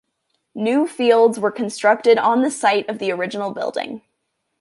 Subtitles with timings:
[0.55, 4.01] New fields were constructed on the site of the original building.